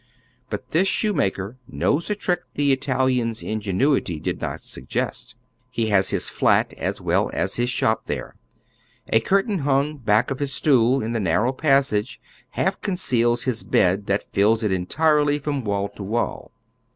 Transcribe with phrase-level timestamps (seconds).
[0.49, 5.35] But this shoemaker knows a trick the Italian's ingenuity did not suggest.
[5.69, 8.35] He lias his" flat" as well as his shop there.
[9.09, 12.19] A curtain hung back of his stool in the narrow passage
[12.57, 16.49] Half conceals his bed that fills it entirely from wall to wall.